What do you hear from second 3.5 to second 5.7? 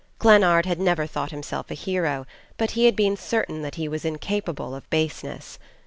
that he was incapable of baseness.